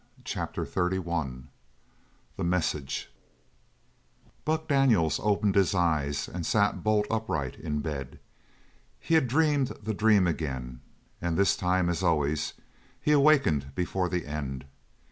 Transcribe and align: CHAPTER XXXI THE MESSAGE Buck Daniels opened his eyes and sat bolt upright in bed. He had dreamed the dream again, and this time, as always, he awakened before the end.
CHAPTER 0.23 0.65
XXXI 0.65 1.43
THE 2.35 2.43
MESSAGE 2.43 3.13
Buck 4.43 4.67
Daniels 4.67 5.19
opened 5.21 5.53
his 5.53 5.75
eyes 5.75 6.27
and 6.27 6.43
sat 6.43 6.83
bolt 6.83 7.05
upright 7.11 7.57
in 7.59 7.81
bed. 7.81 8.17
He 8.99 9.13
had 9.13 9.27
dreamed 9.27 9.77
the 9.83 9.93
dream 9.93 10.25
again, 10.25 10.81
and 11.21 11.37
this 11.37 11.55
time, 11.55 11.87
as 11.87 12.01
always, 12.01 12.53
he 12.99 13.11
awakened 13.11 13.75
before 13.75 14.09
the 14.09 14.25
end. 14.25 14.65